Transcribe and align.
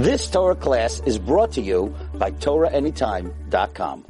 This 0.00 0.30
Torah 0.30 0.54
class 0.54 1.02
is 1.04 1.18
brought 1.18 1.52
to 1.52 1.60
you 1.60 1.94
by 2.14 2.30
TorahAnytime.com. 2.30 4.06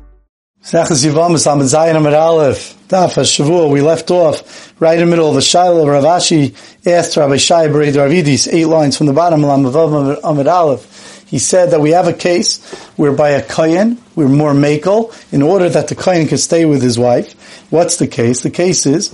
Sechas 0.62 1.04
Yivamis 1.04 1.52
Amid 1.52 1.66
Zayin 1.66 1.96
Amid 1.96 2.14
Aleph, 2.14 2.76
Daf 2.86 3.18
Shavua. 3.18 3.68
We 3.68 3.80
left 3.80 4.12
off 4.12 4.72
right 4.80 4.96
in 4.96 5.00
the 5.00 5.10
middle 5.10 5.28
of 5.28 5.34
the 5.34 5.42
Shiloh. 5.42 5.88
Rav 5.88 6.04
Ashi 6.04 6.54
asked 6.86 7.16
Rabbi 7.16 7.38
Shai 7.38 7.66
Bered 7.66 7.94
Ravidis, 7.94 8.46
eight 8.52 8.66
lines 8.66 8.96
from 8.96 9.08
the 9.08 9.12
bottom, 9.12 9.40
Lamavav 9.40 10.20
Amid 10.22 10.46
Aleph. 10.46 11.09
He 11.30 11.38
said 11.38 11.70
that 11.70 11.80
we 11.80 11.90
have 11.90 12.08
a 12.08 12.12
case 12.12 12.58
whereby 12.96 13.30
a 13.30 13.42
kohen, 13.42 13.98
we're 14.16 14.28
more 14.28 14.52
makel, 14.52 15.14
in 15.32 15.42
order 15.42 15.68
that 15.68 15.86
the 15.86 15.94
kohen 15.94 16.26
can 16.26 16.38
stay 16.38 16.64
with 16.64 16.82
his 16.82 16.98
wife. 16.98 17.34
What's 17.70 17.98
the 17.98 18.08
case? 18.08 18.42
The 18.42 18.50
case 18.50 18.84
is 18.84 19.10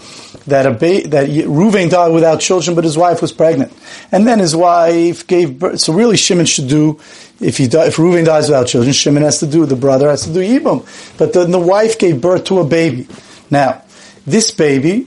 that 0.46 0.64
a 0.64 0.70
ba- 0.70 1.06
that 1.08 1.28
Ruvain 1.28 1.90
died 1.90 2.12
without 2.12 2.40
children, 2.40 2.74
but 2.74 2.84
his 2.84 2.96
wife 2.96 3.20
was 3.20 3.32
pregnant, 3.32 3.70
and 4.10 4.26
then 4.26 4.38
his 4.38 4.56
wife 4.56 5.26
gave 5.26 5.58
birth. 5.58 5.80
So 5.80 5.92
really, 5.92 6.16
Shimon 6.16 6.46
should 6.46 6.68
do 6.68 6.98
if 7.38 7.58
he 7.58 7.68
die, 7.68 7.88
if 7.88 7.96
Ruvain 7.96 8.24
dies 8.24 8.48
without 8.48 8.66
children, 8.66 8.94
Shimon 8.94 9.22
has 9.22 9.40
to 9.40 9.46
do 9.46 9.66
the 9.66 9.76
brother 9.76 10.08
has 10.08 10.24
to 10.24 10.32
do 10.32 10.40
Yibum, 10.40 10.86
but 11.18 11.34
then 11.34 11.50
the 11.50 11.60
wife 11.60 11.98
gave 11.98 12.22
birth 12.22 12.44
to 12.44 12.60
a 12.60 12.64
baby. 12.64 13.08
Now, 13.50 13.82
this 14.26 14.50
baby 14.52 15.06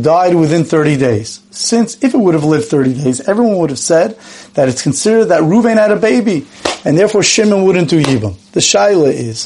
died 0.00 0.34
within 0.34 0.64
30 0.64 0.96
days. 0.96 1.40
Since 1.50 2.02
if 2.02 2.14
it 2.14 2.18
would 2.18 2.34
have 2.34 2.44
lived 2.44 2.66
30 2.66 2.94
days, 2.94 3.20
everyone 3.28 3.58
would 3.58 3.70
have 3.70 3.78
said 3.78 4.18
that 4.54 4.68
it's 4.68 4.82
considered 4.82 5.26
that 5.26 5.42
Ruvain 5.42 5.76
had 5.76 5.90
a 5.90 5.96
baby, 5.96 6.46
and 6.84 6.96
therefore 6.96 7.22
Shimon 7.22 7.64
wouldn't 7.64 7.90
do 7.90 8.02
Yibam. 8.02 8.36
The 8.52 8.60
Shaila 8.60 9.12
is 9.12 9.44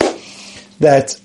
that 0.81 1.19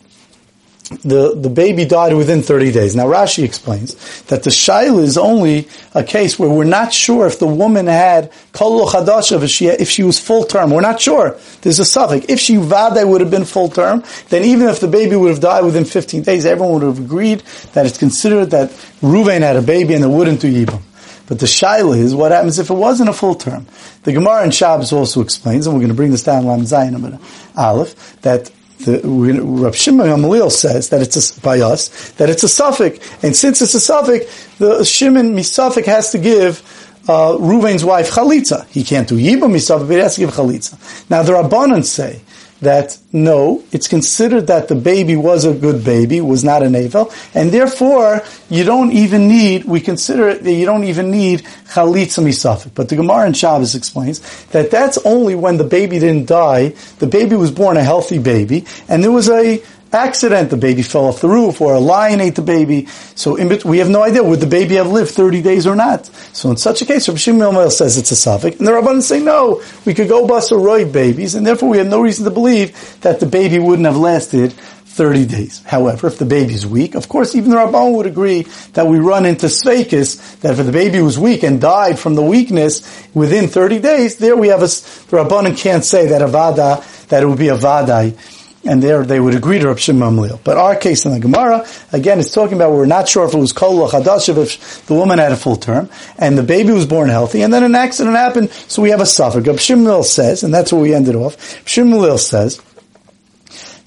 the, 1.04 1.34
the 1.36 1.50
baby 1.50 1.86
died 1.86 2.14
within 2.14 2.42
30 2.42 2.72
days. 2.72 2.96
Now 2.96 3.06
Rashi 3.06 3.44
explains 3.44 3.96
that 4.24 4.44
the 4.44 4.50
shaila 4.50 5.02
is 5.02 5.18
only 5.18 5.68
a 5.96 6.04
case 6.04 6.38
where 6.38 6.50
we're 6.50 6.66
not 6.66 6.92
sure 6.94 7.26
if 7.26 7.40
the 7.40 7.48
woman 7.48 7.88
had 7.88 8.32
kol 8.52 8.86
chadashav, 8.88 9.44
if 9.44 9.50
she, 9.50 9.68
if 9.68 9.90
she 9.90 10.04
was 10.04 10.20
full 10.20 10.44
term. 10.44 10.72
We're 10.72 10.82
not 10.82 11.00
sure. 11.00 11.38
There's 11.62 11.80
a 11.80 11.86
suffix. 11.86 12.26
If 12.28 12.40
she 12.40 12.58
vade 12.58 13.08
would 13.08 13.22
have 13.22 13.32
been 13.32 13.46
full 13.46 13.70
term, 13.70 14.04
then 14.30 14.44
even 14.44 14.68
if 14.68 14.80
the 14.80 14.88
baby 14.88 15.16
would 15.16 15.30
have 15.30 15.40
died 15.40 15.64
within 15.64 15.86
15 15.86 16.24
days, 16.24 16.46
everyone 16.46 16.74
would 16.74 16.84
have 16.84 17.00
agreed 17.00 17.40
that 17.74 17.86
it's 17.86 17.98
considered 17.98 18.52
that 18.52 18.70
Ruvain 19.02 19.42
had 19.42 19.56
a 19.56 19.62
baby 19.62 19.94
and 19.94 20.04
it 20.04 20.10
wouldn't 20.10 20.42
do 20.42 20.52
yibam. 20.52 20.82
But 21.28 21.40
the 21.40 21.46
shaila 21.46 21.98
is 21.98 22.14
what 22.14 22.34
happens 22.34 22.60
if 22.60 22.70
it 22.70 22.74
wasn't 22.74 23.10
a 23.10 23.14
full 23.14 23.36
term. 23.36 23.66
The 24.04 24.12
Gemara 24.12 24.44
in 24.44 24.52
Shabbos 24.52 24.92
also 24.92 25.22
explains, 25.22 25.66
and 25.66 25.74
we're 25.74 25.80
going 25.80 25.90
to 25.90 25.96
bring 25.96 26.12
this 26.12 26.24
down 26.24 26.46
Lam 26.46 26.62
Zayin 26.62 27.22
Aleph, 27.56 28.22
that 28.24 28.52
the, 28.86 29.02
Rav 29.04 29.76
Shimon 29.76 30.08
Gamaliel 30.08 30.50
says 30.50 30.90
that 30.90 31.02
it's 31.02 31.38
a, 31.38 31.42
by 31.42 31.60
us 31.60 32.12
that 32.14 32.30
it's 32.30 32.44
a 32.44 32.50
suffix, 32.50 33.00
and 33.24 33.36
since 33.36 33.62
it's 33.62 33.74
a 33.74 33.80
suffix, 33.80 34.58
the 34.58 34.84
Shimon 34.84 35.36
misafik 35.36 35.86
has 35.86 36.12
to 36.12 36.20
give 36.20 36.62
uh, 37.08 37.38
Ruvain's 37.38 37.84
wife 37.84 38.12
chalitza. 38.12 38.68
He 38.68 38.84
can't 38.84 39.08
do 39.08 39.16
yibum 39.16 39.54
misafik, 39.54 39.88
but 39.88 39.94
he 39.96 40.00
has 40.00 40.16
to 40.16 40.22
give 40.22 40.32
chalitza. 40.32 41.10
Now 41.10 41.24
the 41.24 41.34
Rabbanan 41.34 41.84
say 41.84 42.22
that 42.62 42.98
no, 43.12 43.64
it's 43.72 43.88
considered 43.88 44.48
that 44.48 44.68
the 44.68 44.76
baby 44.76 45.16
was 45.16 45.46
a 45.46 45.54
good 45.54 45.84
baby, 45.84 46.22
was 46.22 46.44
not 46.44 46.64
an 46.64 46.74
avel, 46.74 47.12
and 47.34 47.52
therefore 47.52 48.22
you 48.50 48.64
don't 48.64 48.92
even 48.92 49.28
need, 49.28 49.66
we 49.66 49.82
consider 49.82 50.36
that 50.36 50.52
you 50.52 50.66
don't 50.66 50.84
even 50.84 51.12
need 51.12 51.42
chalitza 51.74 52.24
misafik. 52.24 52.74
But 52.76 52.90
the 52.90 52.96
Gemara 52.96 53.28
in 53.28 53.34
Shabbos 53.34 53.76
explains 53.76 54.46
that 54.48 54.72
that's 54.72 54.98
only 55.06 55.36
when 55.36 55.58
the 55.58 55.64
baby 55.64 56.00
didn't 56.00 56.28
die, 56.28 56.70
the 57.00 57.08
baby 57.08 57.36
was 57.36 57.52
born 57.52 57.78
a 57.78 57.84
healthy 57.84 58.20
baby, 58.20 58.66
and 58.88 59.04
there 59.04 59.12
was 59.12 59.30
a 59.30 59.62
accident, 59.94 60.50
the 60.50 60.58
baby 60.58 60.82
fell 60.82 61.06
off 61.06 61.22
the 61.22 61.28
roof, 61.28 61.62
or 61.62 61.74
a 61.74 61.80
lion 61.80 62.22
ate 62.22 62.36
the 62.36 62.42
baby. 62.42 62.86
So 63.16 63.36
in, 63.36 63.60
we 63.66 63.80
have 63.80 63.90
no 63.90 64.04
idea, 64.04 64.24
would 64.24 64.40
the 64.40 64.48
baby 64.48 64.76
have 64.76 64.88
lived 64.88 65.12
30 65.12 65.42
days 65.42 65.68
or 65.68 65.76
not? 65.76 66.06
So 66.34 66.50
in 66.50 66.58
such 66.58 66.82
a 66.82 66.86
case, 66.86 67.08
Rabbi 67.08 67.18
Shimon 67.18 67.72
says 67.72 67.98
it's 67.98 68.12
a 68.12 68.16
suffix, 68.16 68.58
and 68.58 68.68
the 68.68 68.72
Rabbanan 68.72 69.02
say 69.02 69.22
no, 69.22 69.62
we 69.86 69.94
could 69.94 70.10
go 70.10 70.28
bust 70.28 70.52
a 70.52 70.58
roy 70.58 70.90
babies, 70.90 71.36
and 71.36 71.46
therefore 71.46 71.70
we 71.70 71.78
have 71.78 71.88
no 71.88 72.02
reason 72.02 72.26
to 72.26 72.32
believe 72.32 73.00
that 73.02 73.20
the 73.20 73.26
baby 73.26 73.60
wouldn't 73.60 73.86
have 73.86 73.98
lasted 73.98 74.54
30 74.54 75.26
days. 75.26 75.64
However, 75.64 76.08
if 76.08 76.18
the 76.18 76.26
baby's 76.26 76.68
weak, 76.68 76.96
of 76.96 77.08
course, 77.08 77.34
even 77.34 77.52
the 77.52 77.56
Rabban 77.56 77.96
would 77.96 78.06
agree 78.06 78.44
that 78.74 78.88
we 78.88 79.00
run 79.00 79.26
into 79.26 79.46
Sveikis, 79.46 80.42
that 80.42 80.60
if 80.60 80.66
the 80.66 80.72
baby 80.72 81.00
was 81.00 81.18
weak 81.18 81.44
and 81.44 81.62
died 81.62 81.98
from 81.98 82.16
the 82.16 82.22
weakness 82.22 82.82
within 83.14 83.48
30 83.48 83.80
days, 83.80 84.18
there 84.18 84.36
we 84.36 84.50
have 84.50 84.60
a, 84.60 84.68
the 84.68 85.18
Rabbanan 85.18 85.58
can't 85.58 85.86
say 85.86 86.08
that 86.08 86.22
a 86.22 86.28
vada, 86.28 86.84
that 87.08 87.24
it 87.24 87.26
would 87.26 87.40
be 87.40 87.48
a 87.48 87.56
vadai 87.56 88.18
and 88.64 88.82
there 88.82 89.04
they 89.04 89.20
would 89.20 89.36
agree 89.36 89.60
to 89.60 89.68
Rav 89.68 89.80
Shimon. 89.80 90.40
But 90.44 90.58
our 90.58 90.76
case 90.76 91.06
in 91.06 91.14
the 91.14 91.20
Gemara, 91.20 91.66
again, 91.92 92.20
it's 92.20 92.32
talking 92.32 92.56
about 92.56 92.72
we're 92.72 92.86
not 92.86 93.10
sure 93.10 93.26
if 93.26 93.34
it 93.34 93.38
was 93.38 93.54
kol 93.54 93.90
chadashiv, 93.90 94.38
if 94.38 94.86
the 94.86 94.94
woman 94.94 95.20
had 95.20 95.32
a 95.32 95.38
full 95.38 95.56
term, 95.56 95.90
and 96.18 96.38
the 96.38 96.44
baby 96.44 96.72
was 96.72 96.86
born 96.86 97.10
healthy, 97.10 97.42
and 97.42 97.54
then 97.54 97.64
an 97.64 97.76
accident 97.76 98.16
happened, 98.16 98.52
so 98.52 98.82
we 98.82 98.92
have 98.92 99.02
a 99.02 99.06
suffix. 99.06 99.48
Rav 99.48 99.60
Shimon 99.60 100.04
says, 100.04 100.44
and 100.44 100.54
that's 100.54 100.72
where 100.72 100.82
we 100.82 100.94
ended 100.94 101.16
off, 101.16 101.68
Shimon 101.68 102.18
says, 102.18 102.62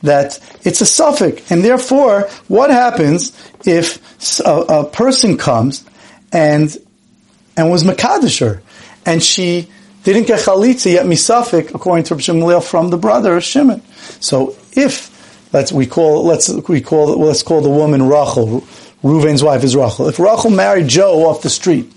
that 0.02 0.38
it's 0.64 0.80
a 0.80 0.86
suffix, 0.86 1.50
and 1.50 1.64
therefore, 1.64 2.28
what 2.48 2.70
happens 2.70 3.32
if 3.64 4.40
a, 4.40 4.50
a 4.50 4.90
person 4.90 5.38
comes 5.38 5.84
and 6.32 6.76
and 7.56 7.70
was 7.70 7.84
makadisher, 7.84 8.60
and 9.06 9.22
she 9.22 9.68
didn't 10.12 10.26
get 10.26 10.40
chalitza 10.40 10.92
yet 10.92 11.06
misafik, 11.06 11.74
according 11.74 12.04
to 12.04 12.14
Rav 12.14 12.22
Shimon 12.22 12.60
from 12.60 12.90
the 12.90 12.98
brother 12.98 13.36
of 13.36 13.44
Shimon. 13.44 13.82
So 14.20 14.56
if 14.72 15.10
let's 15.52 15.72
we 15.72 15.86
call 15.86 16.24
let's 16.24 16.48
we 16.68 16.80
call 16.80 17.16
let's 17.16 17.42
call 17.42 17.62
the 17.62 17.70
woman 17.70 18.02
Rachel, 18.02 18.62
Reuven's 19.02 19.42
wife 19.42 19.64
is 19.64 19.74
Rachel. 19.74 20.08
If 20.08 20.18
Rachel 20.18 20.50
married 20.50 20.88
Joe 20.88 21.26
off 21.26 21.42
the 21.42 21.50
street, 21.50 21.90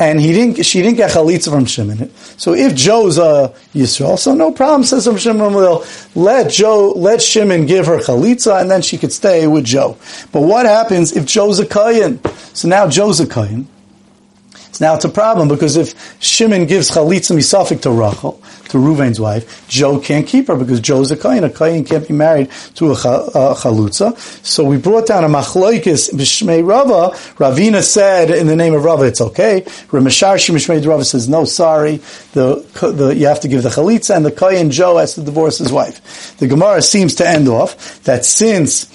and 0.00 0.20
he 0.20 0.32
didn't, 0.32 0.64
she 0.64 0.82
didn't 0.82 0.96
get 0.96 1.12
chalitza 1.12 1.50
from 1.50 1.66
Shimon. 1.66 2.10
So 2.36 2.52
if 2.52 2.74
Joe's 2.74 3.18
a 3.18 3.54
Yisrael, 3.72 4.18
so 4.18 4.34
no 4.34 4.50
problem, 4.50 4.82
says 4.82 5.04
from 5.04 5.18
Shimon, 5.18 5.54
let 6.14 6.50
Joe, 6.50 6.92
let 6.96 7.22
Shimon 7.22 7.66
give 7.66 7.86
her 7.86 7.98
chalitza, 7.98 8.60
and 8.60 8.70
then 8.70 8.82
she 8.82 8.98
could 8.98 9.12
stay 9.12 9.46
with 9.46 9.64
Joe. 9.64 9.96
But 10.32 10.42
what 10.42 10.66
happens 10.66 11.16
if 11.16 11.26
Joe's 11.26 11.60
a 11.60 11.66
kohen? 11.66 12.20
So 12.54 12.68
now 12.68 12.88
Joe's 12.88 13.20
a 13.20 13.26
kohen. 13.26 13.68
Now 14.80 14.94
it's 14.94 15.04
a 15.04 15.08
problem 15.08 15.48
because 15.48 15.76
if 15.76 15.94
Shimon 16.20 16.66
gives 16.66 16.90
chalitza 16.90 17.34
misafik 17.36 17.82
to 17.82 17.90
Rachel, 17.90 18.40
to 18.68 18.78
Ruvain's 18.78 19.20
wife, 19.20 19.68
Joe 19.68 19.98
can't 20.00 20.26
keep 20.26 20.48
her 20.48 20.56
because 20.56 20.80
Joe's 20.80 21.10
a 21.10 21.16
kohen. 21.16 21.44
A 21.44 21.50
kohen 21.50 21.84
can't 21.84 22.06
be 22.06 22.14
married 22.14 22.50
to 22.76 22.92
a, 22.92 22.94
chalutza. 22.94 24.12
Uh, 24.12 24.16
so 24.42 24.64
we 24.64 24.76
brought 24.76 25.06
down 25.06 25.24
a 25.24 25.28
machloikis 25.28 26.12
b'shmei 26.12 26.66
Rava. 26.66 27.16
Ravina 27.36 27.82
said 27.82 28.30
in 28.30 28.46
the 28.46 28.56
name 28.56 28.74
of 28.74 28.84
Rava 28.84 29.04
it's 29.04 29.20
okay. 29.20 29.62
Ramesharshi 29.62 30.54
b'shmei 30.54 30.84
Rava 30.84 31.04
says 31.04 31.28
no, 31.28 31.44
sorry. 31.44 31.96
The, 32.32 32.56
the, 32.80 33.14
you 33.14 33.26
have 33.26 33.40
to 33.40 33.48
give 33.48 33.62
the 33.62 33.68
chalitza, 33.68 34.16
and 34.16 34.24
the 34.24 34.32
kohen 34.32 34.70
Joe 34.70 34.98
has 34.98 35.14
to 35.14 35.22
divorce 35.22 35.58
his 35.58 35.72
wife. 35.72 36.36
The 36.38 36.48
Gemara 36.48 36.82
seems 36.82 37.14
to 37.16 37.28
end 37.28 37.48
off 37.48 38.02
that 38.04 38.24
since 38.24 38.90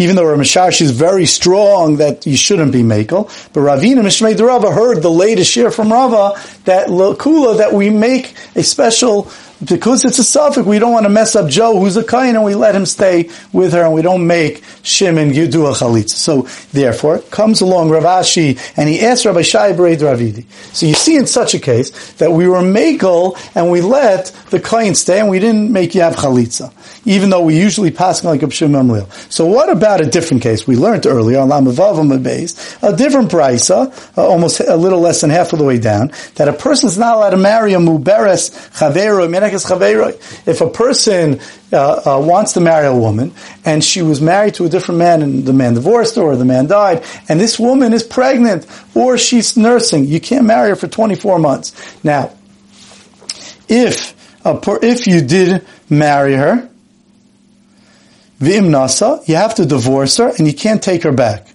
even 0.00 0.16
though 0.16 0.24
Ramashash 0.24 0.80
is 0.80 0.90
very 0.90 1.26
strong 1.26 1.96
that 1.96 2.26
you 2.26 2.36
shouldn't 2.36 2.72
be 2.72 2.82
makel, 2.82 3.26
but 3.52 3.60
Ravina 3.60 4.02
Mishmei 4.02 4.38
Rava 4.40 4.70
heard 4.70 5.02
the 5.02 5.10
latest 5.10 5.54
year 5.56 5.70
from 5.70 5.92
Rava 5.92 6.40
that 6.64 6.88
Kula 6.88 7.58
that 7.58 7.72
we 7.72 7.90
make 7.90 8.34
a 8.54 8.62
special 8.62 9.30
because 9.66 10.04
it's 10.04 10.18
a 10.18 10.24
suffix, 10.24 10.66
we 10.66 10.78
don't 10.78 10.92
want 10.92 11.04
to 11.04 11.10
mess 11.10 11.36
up 11.36 11.48
Joe, 11.48 11.78
who's 11.78 11.96
a 11.96 12.04
kain, 12.04 12.34
and 12.34 12.44
we 12.44 12.54
let 12.54 12.74
him 12.74 12.86
stay 12.86 13.28
with 13.52 13.72
her, 13.72 13.82
and 13.82 13.92
we 13.92 14.02
don't 14.02 14.26
make 14.26 14.62
Shimon 14.82 15.30
a 15.30 15.32
chalitza. 15.32 16.10
So, 16.10 16.42
therefore, 16.72 17.18
comes 17.18 17.60
along 17.60 17.90
Rav 17.90 18.04
Ashi, 18.04 18.58
and 18.76 18.88
he 18.88 19.00
asks 19.00 19.26
Rabbi 19.26 19.42
Shai 19.42 19.72
Bered 19.72 19.98
Ravidi. 19.98 20.44
So 20.74 20.86
you 20.86 20.94
see 20.94 21.16
in 21.16 21.26
such 21.26 21.54
a 21.54 21.58
case 21.58 22.12
that 22.14 22.32
we 22.32 22.48
were 22.48 22.60
makel, 22.60 23.36
and 23.54 23.70
we 23.70 23.80
let 23.80 24.26
the 24.50 24.60
kain 24.60 24.94
stay, 24.94 25.20
and 25.20 25.28
we 25.28 25.38
didn't 25.38 25.70
make 25.70 25.92
Yav 25.92 26.14
chalitza, 26.14 26.72
even 27.04 27.30
though 27.30 27.42
we 27.42 27.58
usually 27.58 27.90
pass 27.90 28.24
like 28.24 28.42
a 28.42 28.50
Shimon 28.50 28.88
Lil. 28.88 29.10
So 29.28 29.46
what 29.46 29.68
about 29.68 30.00
a 30.00 30.06
different 30.06 30.42
case? 30.42 30.66
We 30.66 30.76
learned 30.76 31.06
earlier 31.06 31.40
on 31.40 31.48
Lamavavam 31.48 32.22
base, 32.22 32.78
a 32.82 32.96
different 32.96 33.30
brisa, 33.30 33.92
uh, 34.16 34.26
almost 34.26 34.60
a 34.60 34.76
little 34.76 35.00
less 35.00 35.20
than 35.20 35.30
half 35.30 35.52
of 35.52 35.58
the 35.58 35.64
way 35.64 35.78
down, 35.78 36.12
that 36.36 36.48
a 36.48 36.52
person 36.52 36.88
is 36.88 36.98
not 36.98 37.16
allowed 37.16 37.30
to 37.30 37.36
marry 37.36 37.74
a 37.74 37.78
muberes 37.78 38.50
chavero 38.72 39.28
if 39.52 40.60
a 40.60 40.68
person 40.68 41.40
uh, 41.72 42.16
uh, 42.16 42.20
wants 42.20 42.54
to 42.54 42.60
marry 42.60 42.86
a 42.86 42.94
woman 42.94 43.32
and 43.64 43.82
she 43.84 44.02
was 44.02 44.20
married 44.20 44.54
to 44.54 44.64
a 44.64 44.68
different 44.68 44.98
man 44.98 45.22
and 45.22 45.44
the 45.44 45.52
man 45.52 45.74
divorced 45.74 46.16
her 46.16 46.22
or 46.22 46.36
the 46.36 46.44
man 46.44 46.66
died 46.66 47.04
and 47.28 47.40
this 47.40 47.58
woman 47.58 47.92
is 47.92 48.02
pregnant 48.02 48.66
or 48.94 49.18
she's 49.18 49.56
nursing, 49.56 50.04
you 50.06 50.20
can't 50.20 50.46
marry 50.46 50.70
her 50.70 50.76
for 50.76 50.88
24 50.88 51.38
months. 51.38 52.04
Now, 52.04 52.32
if 53.68 54.14
if 54.44 55.06
you 55.06 55.20
did 55.20 55.66
marry 55.88 56.34
her, 56.34 56.68
v'im 58.40 58.70
nasa, 58.70 59.26
you 59.28 59.36
have 59.36 59.54
to 59.56 59.66
divorce 59.66 60.16
her 60.16 60.32
and 60.38 60.46
you 60.46 60.54
can't 60.54 60.82
take 60.82 61.02
her 61.02 61.12
back. 61.12 61.46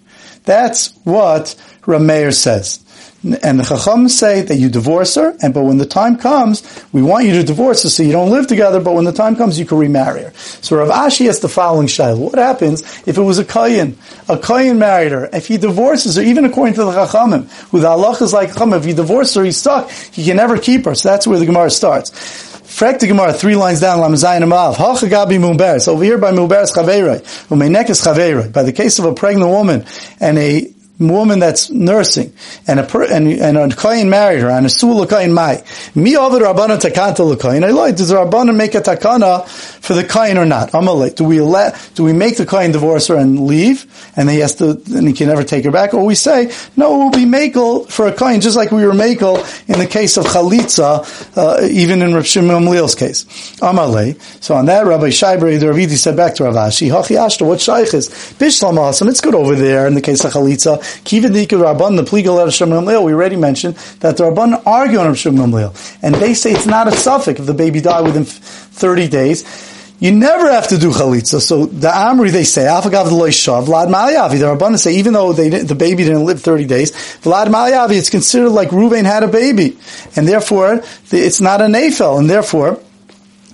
That's 0.43 0.93
what 1.03 1.55
Rameir 1.81 2.33
says. 2.33 2.84
And 3.25 3.59
the 3.59 3.63
Chacham 3.63 4.07
say 4.07 4.43
that 4.43 4.57
you 4.57 4.69
divorce 4.69 5.15
her, 5.15 5.35
and 5.41 5.51
but 5.51 5.63
when 5.63 5.79
the 5.79 5.85
time 5.87 6.15
comes, 6.15 6.61
we 6.93 7.01
want 7.01 7.25
you 7.25 7.33
to 7.33 7.43
divorce 7.43 7.81
her 7.81 7.89
so 7.89 8.03
you 8.03 8.11
don't 8.11 8.29
live 8.29 8.45
together, 8.45 8.79
but 8.79 8.93
when 8.93 9.05
the 9.05 9.11
time 9.11 9.35
comes, 9.35 9.57
you 9.57 9.65
can 9.65 9.79
remarry 9.79 10.21
her. 10.21 10.31
So 10.35 10.77
Rav 10.77 10.89
Ashi 10.89 11.25
has 11.25 11.39
the 11.39 11.49
following 11.49 11.87
shayla. 11.87 12.19
What 12.19 12.37
happens 12.37 12.83
if 13.07 13.17
it 13.17 13.21
was 13.21 13.39
a 13.39 13.43
Kayin? 13.43 13.93
A 14.29 14.37
Kayin 14.37 14.77
married 14.77 15.11
her. 15.11 15.27
If 15.33 15.47
he 15.47 15.57
divorces 15.57 16.17
her, 16.17 16.21
even 16.21 16.45
according 16.45 16.75
to 16.75 16.83
the 16.83 16.91
Chachamim, 16.91 17.49
who 17.71 17.79
the 17.79 17.87
Allah 17.87 18.15
is 18.21 18.31
like 18.31 18.49
Chacham, 18.49 18.73
if 18.73 18.85
he 18.85 18.93
divorces 18.93 19.33
her, 19.33 19.43
he's 19.43 19.57
stuck. 19.57 19.89
He 19.89 20.23
can 20.23 20.37
never 20.37 20.59
keep 20.59 20.85
her. 20.85 20.93
So 20.93 21.09
that's 21.09 21.25
where 21.25 21.39
the 21.39 21.47
Gemara 21.47 21.71
starts. 21.71 22.11
Frek 22.11 22.99
the 22.99 23.07
Gemara, 23.07 23.33
three 23.33 23.55
lines 23.55 23.79
down, 23.79 24.01
Lam 24.01 24.13
Zayin 24.13 24.43
Amav. 24.43 24.75
Hachagabi 24.75 25.39
Muberes. 25.39 25.87
Over 25.87 26.03
here 26.03 26.17
by 26.19 26.31
Muberes 26.31 26.71
Chaveiroi. 26.73 27.21
Umeinekes 27.47 28.05
Chaveiroi. 28.05 28.51
By 28.51 28.63
the 28.63 28.73
case 28.73 28.99
of 28.99 29.05
a 29.05 29.13
pregnant 29.13 29.49
woman 29.49 29.85
and 30.19 30.37
a 30.37 30.74
woman 30.99 31.39
that's 31.39 31.69
nursing 31.69 32.33
and 32.67 32.79
a 32.79 32.83
per, 32.83 33.03
and 33.03 33.27
and 33.27 33.57
a 33.57 33.75
kohen 33.75 34.09
married 34.09 34.39
her 34.39 34.49
and 34.49 34.65
a 34.65 34.69
sul 34.69 35.05
kohen 35.05 35.33
mai 35.33 35.61
mi 35.93 36.15
over 36.15 36.39
rabbanon 36.39 36.79
takanta 36.79 37.19
l'kohen 37.19 37.63
I 37.65 37.71
like 37.71 37.97
does 37.97 38.09
the 38.09 38.15
rabbanon 38.15 38.55
make 38.55 38.75
a 38.75 38.81
takana 38.81 39.45
for 39.47 39.93
the 39.93 40.03
kohen 40.03 40.37
or 40.37 40.45
not? 40.45 40.73
Amalek 40.73 41.15
do 41.15 41.25
we 41.25 41.41
let 41.41 41.91
do 41.95 42.03
we 42.03 42.13
make 42.13 42.37
the 42.37 42.45
kohen 42.45 42.71
divorce 42.71 43.07
her 43.07 43.17
and 43.17 43.45
leave 43.45 43.83
and 44.15 44.29
then 44.29 44.35
he 44.35 44.41
has 44.41 44.55
to 44.55 44.81
and 44.95 45.07
he 45.07 45.13
can 45.13 45.27
never 45.27 45.43
take 45.43 45.65
her 45.65 45.71
back? 45.71 45.93
Or 45.93 46.05
we 46.05 46.15
say 46.15 46.51
no 46.77 46.97
we'll 46.97 47.11
be 47.11 47.25
makel 47.25 47.89
for 47.89 48.07
a 48.07 48.13
kohen 48.13 48.39
just 48.39 48.55
like 48.55 48.71
we 48.71 48.85
were 48.85 48.93
makel 48.93 49.37
in 49.67 49.79
the 49.79 49.87
case 49.87 50.15
of 50.15 50.25
chalitza 50.25 51.37
uh, 51.37 51.67
even 51.69 52.01
in 52.01 52.13
Rav 52.13 52.25
Shimon 52.25 52.65
Leil's 52.65 52.95
case. 52.95 53.25
Amalek 53.61 54.21
so 54.39 54.55
on 54.55 54.67
that 54.67 54.85
Rabbi 54.85 55.09
Shaiber 55.09 55.59
the 55.59 55.65
Ravidi 55.65 55.97
said 55.97 56.15
back 56.15 56.35
to 56.35 56.45
Rav 56.45 56.53
Ashi 56.53 56.89
Hachi 56.89 57.17
Ashta 57.17 57.45
what 57.45 57.59
shaykh 57.59 57.93
is? 57.93 58.07
Bishlam 58.09 58.75
it's 59.09 59.21
good 59.21 59.35
over 59.35 59.55
there 59.55 59.87
in 59.87 59.93
the 59.93 60.01
case 60.01 60.23
of 60.23 60.31
chalitza 60.31 60.84
Kiva 61.03 61.29
Dika 61.29 61.57
Rabban, 61.59 61.97
the 61.97 62.03
Pligal 62.03 62.45
of 62.45 62.53
Shimon 62.53 62.85
we 62.85 62.93
already 62.93 63.35
mentioned 63.35 63.75
that 63.99 64.17
the 64.17 64.23
Rabban 64.25 64.61
argue 64.65 64.99
on 64.99 65.13
Shimon 65.15 65.53
and 66.01 66.15
they 66.15 66.33
say 66.33 66.51
it's 66.51 66.65
not 66.65 66.87
a 66.87 66.91
suffix 66.91 67.39
if 67.39 67.45
the 67.45 67.53
baby 67.53 67.81
died 67.81 68.03
within 68.03 68.25
30 68.25 69.07
days. 69.07 69.73
You 69.99 70.11
never 70.11 70.51
have 70.51 70.67
to 70.69 70.77
do 70.77 70.91
chalitza. 70.91 71.39
So 71.39 71.67
the 71.67 71.87
Amri 71.87 72.29
they 72.29 72.43
say, 72.43 72.63
Afagav 72.63 73.05
the 73.05 73.15
Shav, 73.31 73.65
Vlad 73.65 73.87
Malayavi. 73.87 74.39
The 74.39 74.45
Rabbanan 74.45 74.77
say, 74.77 74.95
even 74.95 75.13
though 75.13 75.31
they 75.31 75.49
the 75.49 75.73
baby 75.73 76.03
didn't 76.03 76.25
live 76.25 76.41
30 76.41 76.65
days, 76.65 76.91
Vlad 77.21 77.47
Malayavi, 77.47 77.97
it's 77.97 78.09
considered 78.09 78.49
like 78.49 78.69
Ruvain 78.69 79.05
had 79.05 79.23
a 79.23 79.29
baby. 79.29 79.77
And 80.17 80.27
therefore, 80.27 80.83
it's 81.11 81.39
not 81.39 81.61
a 81.61 81.65
nafel. 81.65 82.19
And 82.19 82.29
therefore, 82.29 82.81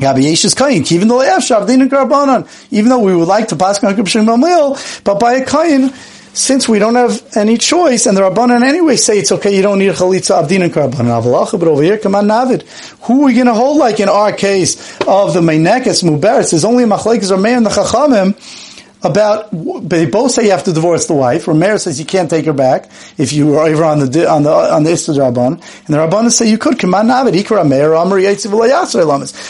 even 0.02 1.08
though 1.08 1.22
even 2.72 2.90
though 2.90 3.00
we 3.00 3.16
would 3.16 3.28
like 3.28 3.48
to 3.50 3.56
pass 3.56 3.84
on 3.84 4.42
but 5.04 5.20
by 5.20 5.34
a 5.34 5.46
kain, 5.46 5.94
since 6.34 6.70
we 6.70 6.80
don't 6.80 6.96
have 6.96 7.22
any 7.36 7.58
choice, 7.58 8.06
and 8.06 8.16
the 8.16 8.22
Rabbanan 8.22 8.64
anyway 8.64 8.96
say 8.96 9.20
it's 9.20 9.32
okay, 9.32 9.56
you 9.56 9.62
don't 9.62 9.80
need 9.80 9.92
chalitza 9.94 10.42
abdin 10.42 10.64
and 10.64 10.74
karbanan 10.74 11.22
avalacha, 11.22 11.60
but 11.60 11.68
over 11.68 11.82
here, 11.82 11.98
come 11.98 12.16
on, 12.16 12.28
navid. 12.28 12.64
Who 13.04 13.22
are 13.22 13.26
we 13.26 13.34
going 13.34 13.48
to 13.48 13.54
hold 13.54 13.78
like 13.78 14.00
in 14.00 14.10
our 14.10 14.32
case 14.32 15.00
of 15.02 15.34
the 15.34 15.42
meinekes 15.42 16.04
muberes? 16.04 16.52
There's 16.52 16.66
only 16.66 16.86
machlekes 16.86 17.32
or 17.32 17.46
and 17.46 17.66
the 17.66 17.70
chachamim 17.70 18.36
about 19.04 19.50
they 19.90 20.06
both 20.06 20.32
say 20.32 20.46
you 20.46 20.52
have 20.52 20.64
to 20.66 20.74
divorce 20.74 21.08
the 21.08 21.14
wife. 21.14 21.46
Rameir 21.46 21.80
says 21.80 22.00
you 22.00 22.06
can't 22.06 22.30
take 22.30 22.46
her 22.46 22.54
back 22.54 22.90
if 23.18 23.34
you 23.34 23.56
are 23.56 23.68
over 23.68 23.84
on 23.84 24.00
the 24.00 24.30
on 24.30 24.44
the 24.44 24.52
on 24.52 24.84
the 24.84 24.92
Istud 24.92 25.18
Rabban, 25.18 25.54
and 25.54 25.88
the 25.88 25.98
Rabban 25.98 26.32
say 26.32 26.50
you 26.50 26.58
could. 26.58 26.78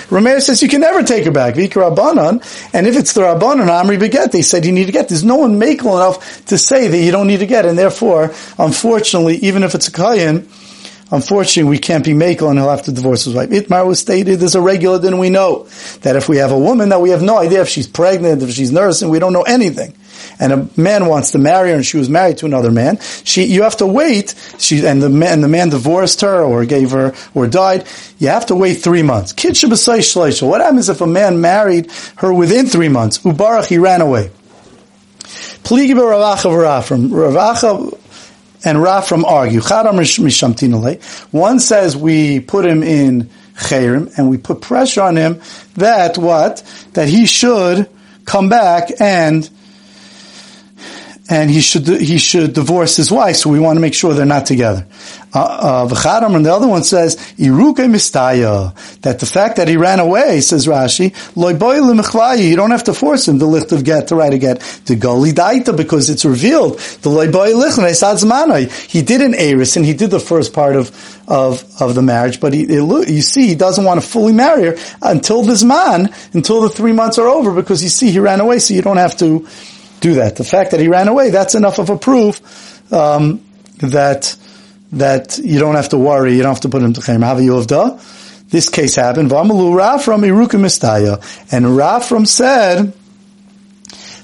Rameir 0.10 0.42
says 0.42 0.64
you 0.64 0.70
can 0.70 0.82
never 0.82 1.04
take 1.04 1.26
her 1.26 1.32
back. 1.32 1.56
And 1.56 2.88
if 2.88 2.98
it's 2.98 3.14
the 3.14 3.22
Rabbanon 3.22 3.68
Amri 3.68 4.00
beget, 4.00 4.32
they 4.32 4.42
said 4.42 4.66
you 4.66 4.72
need 4.72 4.86
to 4.86 4.92
get. 4.92 5.10
There's 5.10 5.24
no 5.24 5.36
one 5.38 5.60
makel 5.60 5.96
enough 5.96 6.46
to 6.46 6.58
say 6.58 6.88
that 6.88 6.98
you 6.98 7.12
don't 7.12 7.28
need 7.28 7.42
to 7.42 7.46
get, 7.46 7.66
and 7.66 7.78
therefore, 7.78 8.34
unfortunately, 8.58 9.38
even 9.38 9.64
if 9.64 9.76
it's 9.76 9.88
a 9.88 9.92
kayan 9.92 10.48
Unfortunately, 11.12 11.70
we 11.70 11.78
can't 11.78 12.06
be 12.06 12.12
makel 12.12 12.50
and 12.50 12.58
he'll 12.58 12.70
have 12.70 12.84
to 12.84 12.92
divorce 12.92 13.26
his 13.26 13.34
wife. 13.34 13.50
Itmar 13.50 13.86
was 13.86 14.00
stated 14.00 14.42
as 14.42 14.56
a 14.56 14.62
regular, 14.62 14.98
then 14.98 15.18
we 15.18 15.30
know 15.30 15.68
that 16.02 16.16
if 16.16 16.30
we 16.30 16.38
have 16.38 16.52
a 16.52 16.58
woman 16.58 16.90
that 16.90 17.02
we 17.02 17.10
have 17.10 17.22
no 17.22 17.38
idea 17.38 17.62
if 17.62 17.68
she's 17.68 17.88
pregnant, 17.88 18.42
if 18.42 18.52
she's 18.52 18.72
nursing, 18.72 19.10
we 19.10 19.20
don't 19.20 19.34
know 19.34 19.42
anything. 19.42 19.94
And 20.40 20.54
a 20.54 20.70
man 20.80 21.08
wants 21.08 21.32
to 21.32 21.38
marry 21.38 21.70
her 21.70 21.76
and 21.76 21.86
she 21.86 21.98
was 21.98 22.10
married 22.10 22.38
to 22.38 22.46
another 22.46 22.72
man. 22.72 23.00
She, 23.24 23.44
you 23.44 23.64
have 23.64 23.78
to 23.78 23.88
wait. 23.88 24.34
She, 24.58 24.86
and 24.86 25.02
the 25.02 25.10
man, 25.10 25.42
the 25.42 25.48
man 25.50 25.70
divorced 25.70 26.22
her 26.22 26.44
or 26.44 26.66
gave 26.66 26.92
her, 26.92 27.14
or 27.34 27.48
died. 27.48 27.86
You 28.18 28.30
have 28.30 28.46
to 28.48 28.56
wait 28.56 28.76
three 28.76 29.04
months. 29.04 29.34
What 30.42 30.62
happens 30.62 30.90
if 30.90 31.02
a 31.02 31.08
man 31.08 31.42
married 31.42 31.92
her 32.18 32.34
within 32.34 32.68
three 32.68 32.90
months? 32.90 33.20
Ubarach, 33.20 33.66
he 33.66 33.78
ran 33.78 34.02
away. 34.02 34.32
Pligi 35.64 35.94
Ravacha 35.94 36.84
from 36.84 37.10
Ravacha 37.10 37.98
and 38.64 38.78
Rafram 38.78 39.24
argue. 39.24 39.62
One 41.32 41.60
says 41.60 41.98
we 41.98 42.40
put 42.40 42.66
him 42.66 42.84
in 42.84 43.30
chayrim 43.56 44.18
and 44.18 44.30
we 44.30 44.38
put 44.38 44.62
pressure 44.62 45.02
on 45.02 45.16
him 45.16 45.42
that 45.76 46.18
what 46.18 46.64
that 46.94 47.08
he 47.08 47.26
should 47.26 47.90
come 48.26 48.50
back 48.50 48.90
and 49.00 49.50
and 51.30 51.50
he 51.50 51.62
should 51.62 51.88
he 51.88 52.18
should 52.18 52.54
divorce 52.54 52.98
his 52.98 53.12
wife. 53.12 53.38
So 53.38 53.50
we 53.50 53.60
want 53.60 53.78
to 53.78 53.82
make 53.82 53.94
sure 53.94 54.14
they're 54.14 54.26
not 54.26 54.46
together. 54.46 54.86
Uh, 55.34 55.88
uh, 55.90 56.28
and 56.36 56.46
the 56.46 56.54
other 56.54 56.68
one 56.68 56.84
says 56.84 57.16
iruke 57.38 57.78
mistaya 57.78 58.74
that 59.02 59.20
the 59.20 59.26
fact 59.26 59.58
that 59.58 59.68
he 59.68 59.78
ran 59.78 60.00
away 60.00 60.42
says 60.42 60.68
Rashi 60.68 61.14
loy 61.36 61.54
You 62.36 62.56
don't 62.56 62.72
have 62.72 62.86
to 62.86 62.94
force 62.94 63.28
him 63.28 63.38
the 63.38 63.46
licht 63.46 63.72
of 63.72 63.84
get 63.84 64.10
to 64.10 64.16
write 64.16 64.34
a 64.34 64.38
get 64.38 64.60
to 64.86 64.96
daita 64.96 65.76
because 65.76 66.10
it's 66.10 66.26
revealed 66.26 66.80
the 67.02 67.10
loy 67.10 67.32
boy 67.32 68.66
He 68.88 69.02
did 69.02 69.22
an 69.22 69.34
eris 69.34 69.78
and 69.78 69.86
he 69.86 69.94
did 69.94 70.12
the 70.12 70.20
first 70.20 70.54
part 70.54 70.76
of 70.76 70.92
of 71.28 71.64
of 71.82 71.96
the 71.96 72.02
marriage, 72.02 72.40
but 72.40 72.54
he, 72.54 72.66
you 72.66 73.22
see 73.22 73.48
he 73.48 73.56
doesn't 73.56 73.86
want 73.86 74.02
to 74.02 74.06
fully 74.06 74.34
marry 74.34 74.64
her 74.66 74.76
until 75.02 75.44
this 75.44 75.64
man 75.64 76.14
until 76.34 76.62
the 76.62 76.70
three 76.70 76.92
months 76.92 77.18
are 77.18 77.28
over 77.28 77.54
because 77.54 77.82
you 77.82 77.90
see 77.90 78.12
he 78.12 78.20
ran 78.20 78.42
away. 78.42 78.60
So 78.60 78.74
you 78.74 78.82
don't 78.82 78.98
have 78.98 79.18
to 79.18 79.48
do 80.02 80.16
that. 80.16 80.36
The 80.36 80.44
fact 80.44 80.72
that 80.72 80.80
he 80.80 80.90
ran 80.90 81.08
away, 81.08 81.30
that's 81.30 81.56
enough 81.56 81.80
of 81.80 81.90
a 81.90 81.98
proof 81.98 82.92
um, 82.92 83.42
that 83.78 84.36
that 84.94 85.38
you 85.38 85.60
don't 85.60 85.76
have 85.76 85.90
to 85.90 85.98
worry, 85.98 86.36
you 86.36 86.42
don't 86.44 86.54
have 86.54 86.62
to 86.62 86.70
put 86.70 86.82
him 86.82 86.94
to 86.94 87.02
Chaim. 87.02 87.22
Have 87.22 87.38
This 88.50 88.70
case 88.70 88.96
happened. 88.96 89.32
Vamalu 89.32 89.74
Rafram 89.74 90.26
Irukim 90.26 90.64
And 91.52 91.66
Rafram 91.66 92.28
said, 92.28 92.94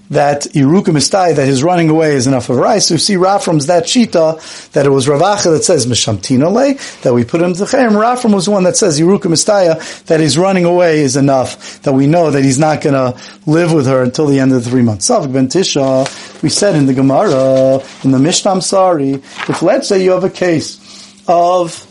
that 0.10 0.44
Iruka 0.54 0.86
Mistai, 0.86 1.36
that 1.36 1.46
his 1.46 1.64
running 1.64 1.90
away 1.90 2.14
is 2.14 2.28
enough 2.28 2.50
of 2.50 2.58
rice. 2.58 2.90
You 2.90 2.98
see 2.98 3.16
Rafram's 3.16 3.68
that 3.68 3.84
Shita, 3.84 4.72
that 4.72 4.86
it 4.86 4.90
was 4.90 5.08
Ravacha 5.08 5.52
that 5.52 5.64
says 5.64 5.86
Mishamtina 5.86 6.52
Le, 6.52 6.76
that 7.04 7.14
we 7.14 7.26
put 7.26 7.42
him 7.42 7.54
to 7.54 7.64
Chayim. 7.64 7.92
Rafram 7.92 8.34
was 8.34 8.46
the 8.46 8.52
one 8.52 8.64
that 8.64 8.78
says 8.78 9.00
Iruka 9.00 9.24
Mistaya, 9.24 10.06
that 10.06 10.20
his 10.20 10.38
running 10.38 10.66
away 10.66 11.00
is 11.02 11.18
enough, 11.18 11.82
that 11.82 11.94
we 11.94 12.08
know 12.08 12.32
that 12.32 12.44
he's 12.44 12.60
not 12.60 12.82
gonna 12.82 13.16
live 13.46 13.74
with 13.74 13.88
her 13.88 14.04
until 14.04 14.28
the 14.28 14.40
end 14.40 14.54
of 14.54 14.64
the 14.64 14.70
three 14.70 14.82
months. 14.82 15.10
Savik 15.10 15.34
ben 15.34 15.48
Tisha, 15.48 16.42
we 16.42 16.50
said 16.50 16.76
in 16.76 16.86
the 16.86 16.94
Gemara, 16.94 17.84
in 18.04 18.12
the 18.12 18.20
Mishnah, 18.20 18.52
I'm 18.52 18.62
sorry, 18.62 19.14
if 19.14 19.62
let's 19.62 19.88
say 19.90 20.04
you 20.04 20.12
have 20.12 20.24
a 20.24 20.30
case 20.30 20.80
of 21.28 21.84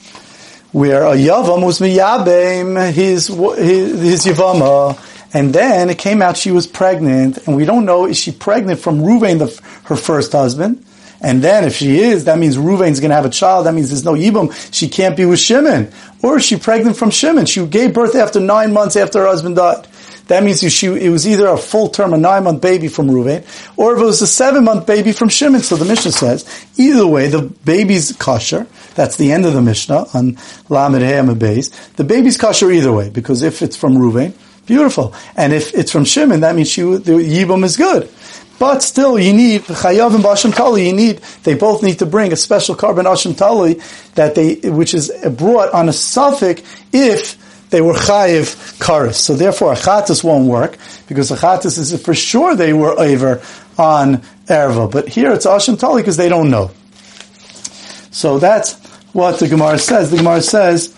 where 0.72 1.04
a 1.04 1.14
Yavam 1.14 1.64
was 1.64 1.80
miyabem 1.80 2.92
his, 2.92 3.28
his, 3.28 4.02
his 4.02 4.26
Yavama, 4.26 4.98
and 5.32 5.52
then 5.52 5.90
it 5.90 5.98
came 5.98 6.22
out 6.22 6.36
she 6.36 6.50
was 6.50 6.66
pregnant, 6.66 7.46
and 7.46 7.56
we 7.56 7.64
don't 7.64 7.84
know 7.84 8.06
is 8.06 8.18
she 8.18 8.32
pregnant 8.32 8.80
from 8.80 9.00
Ruvain, 9.00 9.38
the, 9.38 9.60
her 9.84 9.96
first 9.96 10.32
husband. 10.32 10.84
And 11.20 11.42
then 11.42 11.64
if 11.64 11.74
she 11.74 11.98
is, 11.98 12.24
that 12.24 12.38
means 12.38 12.56
Ruvain's 12.56 13.00
going 13.00 13.10
to 13.10 13.16
have 13.16 13.24
a 13.24 13.30
child. 13.30 13.66
That 13.66 13.74
means 13.74 13.88
there's 13.88 14.04
no 14.04 14.12
Yibam. 14.12 14.52
She 14.72 14.88
can't 14.88 15.16
be 15.16 15.24
with 15.24 15.40
Shimon. 15.40 15.90
Or 16.22 16.36
is 16.36 16.44
she 16.44 16.56
pregnant 16.56 16.96
from 16.96 17.10
Shimon? 17.10 17.46
She 17.46 17.66
gave 17.66 17.94
birth 17.94 18.14
after 18.14 18.38
nine 18.38 18.72
months 18.72 18.96
after 18.96 19.20
her 19.20 19.26
husband 19.26 19.56
died. 19.56 19.86
That 20.28 20.42
means 20.42 20.60
she, 20.72 20.86
it 20.88 21.08
was 21.08 21.26
either 21.26 21.46
a 21.46 21.56
full 21.56 21.88
term, 21.88 22.12
a 22.12 22.18
nine 22.18 22.44
month 22.44 22.60
baby 22.60 22.88
from 22.88 23.08
Ruvain, 23.08 23.44
or 23.76 23.94
if 23.94 24.02
it 24.02 24.04
was 24.04 24.20
a 24.22 24.26
seven 24.26 24.64
month 24.64 24.86
baby 24.86 25.12
from 25.12 25.28
Shimon. 25.28 25.60
So 25.60 25.76
the 25.76 25.84
Mishnah 25.84 26.12
says, 26.12 26.66
either 26.76 27.06
way, 27.06 27.28
the 27.28 27.42
baby's 27.42 28.12
kosher. 28.12 28.66
That's 28.96 29.16
the 29.16 29.30
end 29.32 29.46
of 29.46 29.52
the 29.52 29.62
Mishnah 29.62 30.06
on 30.14 30.36
Lamed 30.68 31.02
He'am 31.02 31.26
The 31.26 32.04
baby's 32.04 32.36
kosher 32.36 32.70
either 32.72 32.92
way, 32.92 33.08
because 33.08 33.42
if 33.42 33.62
it's 33.62 33.76
from 33.76 33.94
Ruvain, 33.94 34.32
Beautiful. 34.66 35.14
And 35.36 35.52
if 35.52 35.74
it's 35.74 35.92
from 35.92 36.04
Shimon, 36.04 36.40
that 36.40 36.54
means 36.54 36.68
she, 36.68 36.82
the 36.82 37.12
Yibam 37.12 37.64
is 37.64 37.76
good. 37.76 38.10
But 38.58 38.82
still, 38.82 39.18
you 39.18 39.32
need 39.32 39.62
Chayav 39.62 40.14
and 40.14 40.24
Basham 40.24 40.54
Tali. 40.54 40.86
You 40.86 40.94
need 40.94 41.18
they 41.44 41.54
both 41.54 41.82
need 41.82 41.98
to 41.98 42.06
bring 42.06 42.32
a 42.32 42.36
special 42.36 42.74
carbon 42.74 43.04
Asham 43.04 43.36
Tali 43.36 43.80
that 44.14 44.34
they 44.34 44.54
which 44.70 44.94
is 44.94 45.12
brought 45.36 45.72
on 45.72 45.88
a 45.88 45.92
suffix 45.92 46.62
if 46.92 47.68
they 47.70 47.82
were 47.82 47.92
Chayiv 47.92 48.78
Karis. 48.78 49.16
So 49.16 49.34
therefore, 49.34 49.72
a 49.72 49.76
Chatas 49.76 50.24
won't 50.24 50.48
work 50.48 50.78
because 51.06 51.30
a 51.30 51.36
Chatas 51.36 51.78
is 51.78 52.00
for 52.02 52.14
sure 52.14 52.56
they 52.56 52.72
were 52.72 52.98
over 52.98 53.42
on 53.76 54.22
Erva. 54.46 54.90
But 54.90 55.08
here 55.08 55.32
it's 55.32 55.44
Asham 55.44 55.78
Tali 55.78 56.00
because 56.00 56.16
they 56.16 56.30
don't 56.30 56.50
know. 56.50 56.70
So 58.10 58.38
that's 58.38 58.82
what 59.12 59.38
the 59.38 59.48
Gemara 59.48 59.78
says. 59.78 60.10
The 60.10 60.16
Gemara 60.16 60.40
says 60.40 60.95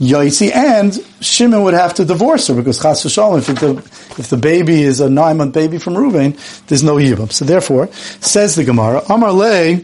Yaitzi, 0.00 0.54
and 0.54 0.94
Shimon 1.20 1.64
would 1.64 1.74
have 1.74 1.94
to 1.94 2.04
divorce 2.04 2.46
her 2.46 2.54
because 2.54 2.80
Chas 2.80 3.04
v'shalom, 3.04 3.38
if 3.38 3.46
the 3.58 3.76
if 4.20 4.30
the 4.30 4.36
baby 4.36 4.82
is 4.82 5.00
a 5.00 5.10
nine 5.10 5.38
month 5.38 5.54
baby 5.54 5.78
from 5.78 5.94
Ruvain, 5.94 6.36
there's 6.66 6.84
no 6.84 6.96
yibam. 6.96 7.32
So 7.32 7.44
therefore, 7.44 7.88
says 8.20 8.54
the 8.54 8.62
Gemara, 8.62 9.02
Amar 9.08 9.32
Le, 9.32 9.80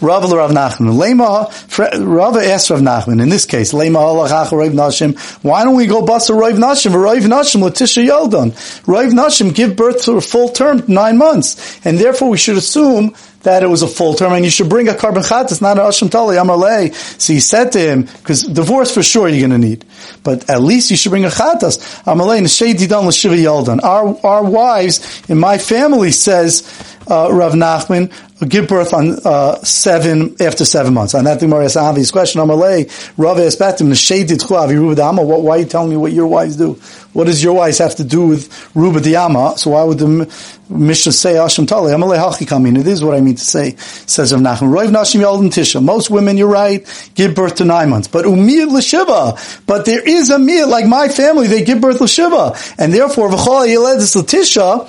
Rav 0.00 0.30
Rav 0.30 0.50
Nachman. 0.50 0.96
Lema, 0.98 2.06
Rav 2.06 2.36
asked 2.36 2.70
Rav 2.70 2.80
Nachman, 2.80 3.22
in 3.22 3.28
this 3.28 3.46
case, 3.46 3.72
Lema 3.72 3.98
halachach 3.98 4.52
Rav 4.52 4.72
Nashim, 4.72 5.18
why 5.42 5.64
don't 5.64 5.76
we 5.76 5.86
go 5.86 6.04
bust 6.04 6.30
a 6.30 6.34
Rav 6.34 6.54
Nashim, 6.54 6.94
Rav 6.94 7.22
Nashim, 7.22 7.62
Latisha 7.62 8.06
Yeldon? 8.06 8.52
Rav 8.86 9.12
Nashim 9.12 9.54
give 9.54 9.76
birth 9.76 10.04
to 10.04 10.12
a 10.12 10.20
full 10.20 10.48
term, 10.48 10.82
nine 10.88 11.18
months, 11.18 11.80
and 11.84 11.98
therefore 11.98 12.30
we 12.30 12.38
should 12.38 12.56
assume 12.56 13.14
that 13.44 13.62
it 13.62 13.66
was 13.66 13.82
a 13.82 13.86
full 13.86 14.14
term, 14.14 14.32
and 14.32 14.44
you 14.44 14.50
should 14.50 14.68
bring 14.68 14.88
a 14.88 14.94
carbon 14.94 15.22
chatas, 15.22 15.62
not 15.62 15.78
an 15.78 15.84
asham 15.84 16.10
tali, 16.10 16.36
amalei. 16.36 16.94
So 17.20 17.32
he 17.32 17.40
said 17.40 17.72
to 17.72 17.78
him, 17.78 18.02
because 18.02 18.42
divorce 18.42 18.92
for 18.92 19.02
sure 19.02 19.28
you're 19.28 19.46
going 19.46 19.60
to 19.60 19.66
need, 19.66 19.84
but 20.22 20.48
at 20.50 20.62
least 20.62 20.90
you 20.90 20.96
should 20.96 21.10
bring 21.10 21.24
a 21.24 21.28
chatas, 21.28 21.78
amalei, 22.04 22.40
neshei 22.40 22.74
didan 22.74 23.06
l'shiva 23.06 23.36
yaldan. 23.36 23.82
Our, 23.84 24.18
our 24.26 24.44
wives 24.44 25.22
in 25.28 25.38
my 25.38 25.58
family 25.58 26.10
says, 26.10 26.62
uh, 27.08 27.28
Rav 27.32 27.52
Nachman, 27.52 28.12
give 28.48 28.68
birth 28.68 28.92
on 28.92 29.16
uh, 29.24 29.56
seven 29.62 30.36
after 30.40 30.64
seven 30.64 30.94
months. 30.94 31.14
On 31.14 31.24
that, 31.24 31.40
the 31.40 31.46
Gemara 31.46 31.64
asked 31.64 31.96
his 31.96 32.10
question. 32.10 32.40
Amalei, 32.40 32.90
Rav 33.16 33.38
asked 33.38 33.58
back 33.58 33.76
to 33.76 33.84
him, 33.84 33.90
Why 33.90 35.54
are 35.54 35.58
you 35.58 35.64
telling 35.66 35.90
me 35.90 35.96
what 35.96 36.12
your 36.12 36.26
wives 36.26 36.56
do? 36.56 36.78
What 37.14 37.28
does 37.28 37.42
your 37.42 37.54
wives 37.54 37.78
have 37.78 37.94
to 37.96 38.04
do 38.04 38.26
with 38.26 38.74
Ruba 38.74 38.98
Diyama? 38.98 39.56
So 39.56 39.70
why 39.70 39.84
would 39.84 39.98
the 39.98 40.54
Mishnah 40.68 41.12
say 41.12 41.34
Asham 41.34 41.68
Tali? 41.68 41.92
Amalei 41.92 42.18
Hachi 42.18 42.44
Kamin. 42.44 42.76
It 42.78 42.88
is 42.88 43.04
what 43.04 43.14
I 43.14 43.20
mean 43.20 43.36
to 43.36 43.44
say, 43.44 43.76
says 43.76 44.32
Rav 44.32 44.42
Nachman. 44.42 44.74
Rav 44.74 44.86
Nashim 44.90 45.20
Tisha. 45.20 45.82
Most 45.82 46.10
women, 46.10 46.36
you're 46.36 46.48
right, 46.48 46.84
give 47.14 47.36
birth 47.36 47.56
to 47.56 47.64
nine 47.64 47.88
months. 47.88 48.08
But 48.08 48.24
Umiyad 48.24 48.72
L'Shiva. 48.72 49.64
But 49.66 49.86
there 49.86 50.02
is 50.02 50.30
a 50.30 50.38
meal, 50.40 50.68
like 50.68 50.86
my 50.86 51.08
family, 51.08 51.46
they 51.46 51.62
give 51.62 51.80
birth 51.80 52.00
L'Shiva. 52.00 52.74
And 52.78 52.92
therefore, 52.92 53.30
V'chol 53.30 53.68
Yeledis 53.68 54.16
L'Tisha, 54.16 54.88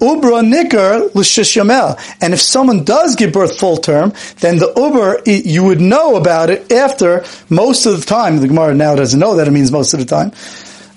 Ubra 0.00 0.42
nikar 0.42 1.14
l'shishamel. 1.14 1.98
And 2.20 2.32
if 2.32 2.40
someone 2.40 2.84
does 2.84 3.16
give 3.16 3.32
birth 3.32 3.58
full 3.58 3.78
term, 3.78 4.12
then 4.40 4.58
the 4.58 4.72
uber, 4.76 5.22
you 5.26 5.64
would 5.64 5.80
know 5.80 6.16
about 6.16 6.50
it 6.50 6.70
after 6.72 7.24
most 7.48 7.86
of 7.86 7.98
the 7.98 8.06
time. 8.06 8.38
The 8.38 8.48
Gemara 8.48 8.74
now 8.74 8.94
doesn't 8.94 9.18
know 9.18 9.36
that 9.36 9.48
it 9.48 9.50
means 9.50 9.72
most 9.72 9.94
of 9.94 10.00
the 10.00 10.06
time. 10.06 10.32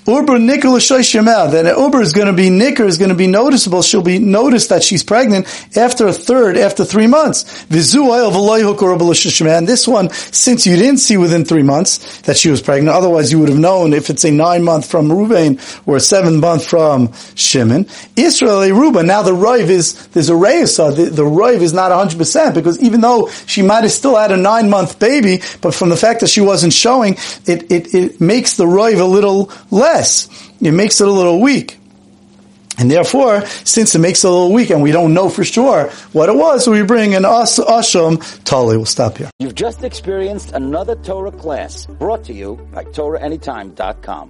Uber 0.07 0.39
nikr 0.39 0.73
l'shoishimel. 0.73 1.51
Then 1.51 1.67
an 1.67 1.77
Uber 1.77 2.01
is 2.01 2.11
going 2.11 2.25
to 2.25 2.33
be 2.33 2.49
nikr, 2.49 2.87
is 2.87 2.97
going 2.97 3.09
to 3.09 3.15
be 3.15 3.27
noticeable. 3.27 3.83
She'll 3.83 4.01
be 4.01 4.17
noticed 4.17 4.69
that 4.69 4.83
she's 4.83 5.03
pregnant 5.03 5.45
after 5.77 6.07
a 6.07 6.13
third, 6.13 6.57
after 6.57 6.83
three 6.83 7.05
months. 7.05 7.65
And 7.69 9.67
this 9.67 9.87
one, 9.87 10.09
since 10.09 10.65
you 10.65 10.75
didn't 10.75 10.97
see 10.97 11.17
within 11.17 11.45
three 11.45 11.61
months 11.61 12.21
that 12.21 12.35
she 12.35 12.49
was 12.49 12.63
pregnant, 12.63 12.95
otherwise 12.95 13.31
you 13.31 13.37
would 13.39 13.49
have 13.49 13.59
known 13.59 13.93
if 13.93 14.09
it's 14.09 14.23
a 14.25 14.31
nine 14.31 14.63
month 14.63 14.89
from 14.89 15.07
Ruvain 15.07 15.59
or 15.85 15.97
a 15.97 15.99
seven 15.99 16.39
month 16.39 16.65
from 16.65 17.13
Shimon. 17.35 17.85
Israel 18.15 18.71
Ruba. 18.71 19.03
Now 19.03 19.21
the 19.21 19.33
Rive 19.35 19.69
is, 19.69 20.07
there's 20.07 20.29
a 20.29 20.33
Reisa. 20.33 20.95
The, 20.95 21.05
the 21.11 21.25
Rive 21.25 21.61
is 21.61 21.73
not 21.73 21.91
100% 21.91 22.55
because 22.55 22.81
even 22.81 23.01
though 23.01 23.29
she 23.45 23.61
might 23.61 23.83
have 23.83 23.91
still 23.91 24.15
had 24.15 24.31
a 24.31 24.37
nine 24.37 24.67
month 24.69 24.97
baby, 24.97 25.41
but 25.61 25.75
from 25.75 25.89
the 25.89 25.97
fact 25.97 26.21
that 26.21 26.29
she 26.29 26.41
wasn't 26.41 26.73
showing, 26.73 27.13
it, 27.45 27.71
it, 27.71 27.93
it 27.93 28.19
makes 28.19 28.57
the 28.57 28.65
Rive 28.65 28.99
a 28.99 29.05
little 29.05 29.51
less 29.69 29.90
less. 29.93 30.29
It 30.61 30.71
makes 30.71 31.01
it 31.01 31.07
a 31.07 31.11
little 31.11 31.39
weak. 31.41 31.77
And 32.79 32.89
therefore, 32.89 33.45
since 33.63 33.93
it 33.95 33.99
makes 33.99 34.23
it 34.23 34.27
a 34.27 34.31
little 34.31 34.53
weak 34.53 34.69
and 34.71 34.81
we 34.81 34.91
don't 34.91 35.13
know 35.13 35.29
for 35.29 35.43
sure 35.43 35.89
what 36.13 36.29
it 36.29 36.35
was, 36.35 36.67
we 36.67 36.81
bring 36.83 37.13
an 37.13 37.25
As- 37.25 37.59
Asham 37.77 38.13
Tali. 38.43 38.75
We'll 38.77 38.85
stop 38.99 39.17
here. 39.17 39.29
You've 39.39 39.55
just 39.55 39.83
experienced 39.83 40.49
another 40.53 40.95
Torah 40.95 41.31
class 41.43 41.85
brought 41.85 42.23
to 42.25 42.33
you 42.33 42.49
by 42.73 42.83
TorahAnytime.com. 42.85 44.29